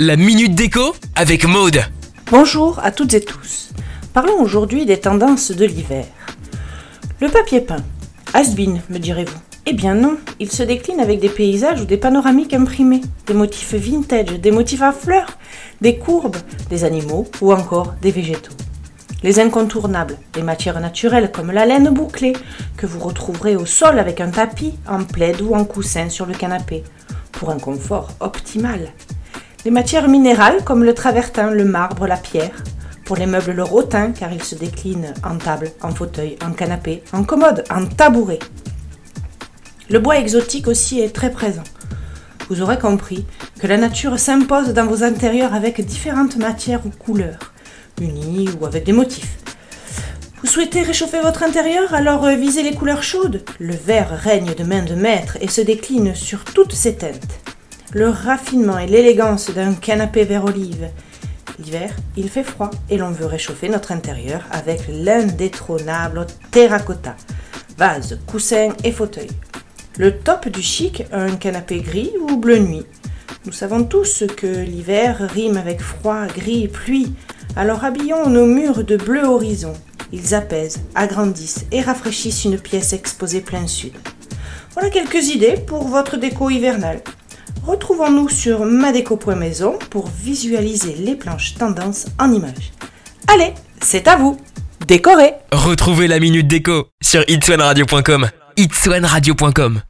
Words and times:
La 0.00 0.16
minute 0.16 0.54
déco 0.54 0.94
avec 1.14 1.44
Maude. 1.44 1.82
Bonjour 2.30 2.78
à 2.82 2.90
toutes 2.90 3.12
et 3.12 3.20
tous. 3.20 3.72
Parlons 4.14 4.40
aujourd'hui 4.40 4.86
des 4.86 4.98
tendances 4.98 5.50
de 5.50 5.66
l'hiver. 5.66 6.06
Le 7.20 7.28
papier 7.28 7.60
peint. 7.60 7.84
Has-been, 8.32 8.80
me 8.88 8.98
direz-vous. 8.98 9.36
Eh 9.66 9.74
bien 9.74 9.94
non, 9.94 10.16
il 10.40 10.50
se 10.50 10.62
décline 10.62 10.98
avec 10.98 11.20
des 11.20 11.28
paysages 11.28 11.82
ou 11.82 11.84
des 11.84 11.98
panoramiques 11.98 12.54
imprimés, 12.54 13.02
des 13.26 13.34
motifs 13.34 13.74
vintage, 13.74 14.40
des 14.40 14.50
motifs 14.50 14.80
à 14.80 14.92
fleurs, 14.92 15.36
des 15.82 15.98
courbes, 15.98 16.38
des 16.70 16.84
animaux 16.84 17.28
ou 17.42 17.52
encore 17.52 17.96
des 18.00 18.12
végétaux. 18.12 18.54
Les 19.22 19.40
incontournables, 19.40 20.16
les 20.36 20.42
matières 20.42 20.80
naturelles 20.80 21.30
comme 21.30 21.52
la 21.52 21.66
laine 21.66 21.90
bouclée, 21.90 22.32
que 22.78 22.86
vous 22.86 23.00
retrouverez 23.00 23.56
au 23.56 23.66
sol 23.66 23.98
avec 23.98 24.22
un 24.22 24.30
tapis, 24.30 24.72
en 24.88 25.04
plaid 25.04 25.42
ou 25.42 25.54
en 25.54 25.66
coussin 25.66 26.08
sur 26.08 26.24
le 26.24 26.32
canapé, 26.32 26.82
pour 27.32 27.50
un 27.50 27.58
confort 27.58 28.08
optimal. 28.20 28.94
Les 29.66 29.72
matières 29.72 30.06
minérales 30.06 30.62
comme 30.62 30.84
le 30.84 30.94
travertin, 30.94 31.50
le 31.50 31.64
marbre, 31.64 32.06
la 32.06 32.16
pierre. 32.16 32.62
Pour 33.04 33.16
les 33.16 33.26
meubles, 33.26 33.50
le 33.50 33.64
rotin, 33.64 34.12
car 34.12 34.32
il 34.32 34.44
se 34.44 34.54
décline 34.54 35.12
en 35.24 35.38
table, 35.38 35.72
en 35.82 35.90
fauteuil, 35.90 36.36
en 36.46 36.52
canapé, 36.52 37.02
en 37.12 37.24
commode, 37.24 37.64
en 37.68 37.84
tabouret. 37.84 38.38
Le 39.90 39.98
bois 39.98 40.18
exotique 40.18 40.68
aussi 40.68 41.00
est 41.00 41.12
très 41.12 41.32
présent. 41.32 41.64
Vous 42.48 42.62
aurez 42.62 42.78
compris 42.78 43.26
que 43.58 43.66
la 43.66 43.76
nature 43.76 44.20
s'impose 44.20 44.68
dans 44.68 44.86
vos 44.86 45.02
intérieurs 45.02 45.52
avec 45.52 45.84
différentes 45.84 46.36
matières 46.36 46.86
ou 46.86 46.90
couleurs, 46.90 47.52
unies 48.00 48.48
ou 48.60 48.66
avec 48.66 48.84
des 48.84 48.92
motifs. 48.92 49.36
Vous 50.42 50.46
souhaitez 50.46 50.82
réchauffer 50.82 51.18
votre 51.18 51.42
intérieur 51.42 51.92
Alors 51.92 52.24
euh, 52.24 52.36
visez 52.36 52.62
les 52.62 52.76
couleurs 52.76 53.02
chaudes. 53.02 53.42
Le 53.58 53.74
vert 53.74 54.10
règne 54.10 54.54
de 54.54 54.62
main 54.62 54.84
de 54.84 54.94
maître 54.94 55.38
et 55.40 55.48
se 55.48 55.60
décline 55.60 56.14
sur 56.14 56.44
toutes 56.44 56.72
ses 56.72 56.94
teintes 56.94 57.45
le 57.92 58.08
raffinement 58.08 58.78
et 58.78 58.86
l'élégance 58.86 59.50
d'un 59.50 59.74
canapé 59.74 60.24
vert 60.24 60.44
olive. 60.44 60.88
L'hiver, 61.58 61.90
il 62.16 62.28
fait 62.28 62.44
froid 62.44 62.70
et 62.90 62.98
l'on 62.98 63.10
veut 63.10 63.26
réchauffer 63.26 63.68
notre 63.68 63.92
intérieur 63.92 64.42
avec 64.50 64.82
l'indétrônable 64.88 66.26
terracotta, 66.50 67.16
vase, 67.78 68.18
coussin 68.26 68.70
et 68.84 68.92
fauteuil. 68.92 69.28
Le 69.96 70.18
top 70.18 70.48
du 70.48 70.60
chic, 70.60 71.04
un 71.12 71.36
canapé 71.36 71.80
gris 71.80 72.12
ou 72.20 72.36
bleu 72.36 72.58
nuit. 72.58 72.84
Nous 73.46 73.52
savons 73.52 73.84
tous 73.84 74.24
que 74.36 74.46
l'hiver 74.46 75.18
rime 75.32 75.56
avec 75.56 75.80
froid, 75.80 76.26
gris, 76.26 76.68
pluie, 76.68 77.14
alors 77.56 77.84
habillons 77.84 78.28
nos 78.28 78.44
murs 78.44 78.84
de 78.84 78.96
bleu 78.96 79.24
horizon. 79.24 79.72
Ils 80.12 80.34
apaisent, 80.34 80.80
agrandissent 80.94 81.64
et 81.72 81.80
rafraîchissent 81.80 82.44
une 82.44 82.58
pièce 82.58 82.92
exposée 82.92 83.40
plein 83.40 83.66
sud. 83.66 83.92
Voilà 84.74 84.90
quelques 84.90 85.28
idées 85.28 85.56
pour 85.66 85.88
votre 85.88 86.18
déco 86.18 86.50
hivernale. 86.50 87.00
Retrouvons-nous 87.66 88.28
sur 88.28 88.64
madeco.maison 88.64 89.78
pour 89.90 90.08
visualiser 90.08 90.94
les 90.94 91.16
planches 91.16 91.54
tendances 91.54 92.06
en 92.18 92.30
images. 92.32 92.72
Allez, 93.26 93.54
c'est 93.80 94.06
à 94.06 94.16
vous 94.16 94.36
Décorez 94.86 95.32
Retrouvez 95.50 96.06
la 96.06 96.20
minute 96.20 96.46
déco 96.46 96.86
sur 97.02 97.24
itswanradio.com. 97.28 98.28
itswanradio.com 98.56 99.80